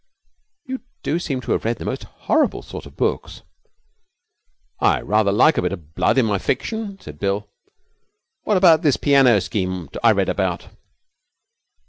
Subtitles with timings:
[0.65, 3.43] 'You do seem to have read the most horrible sort of books.'
[4.79, 7.47] 'I rather like a bit of blood with my fiction,' said Bill.
[8.41, 10.69] 'What about this piano scheme I read about?'